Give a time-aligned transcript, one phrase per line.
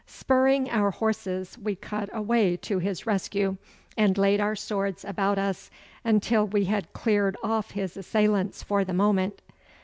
[0.07, 3.57] Spurring our horses we cut a way to his rescue,
[3.95, 5.69] and laid our swords about us
[6.03, 9.43] until we had cleared off his assailants for the moment.